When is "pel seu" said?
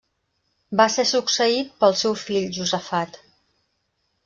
1.85-2.17